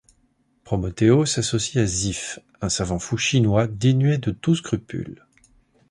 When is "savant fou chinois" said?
2.69-3.67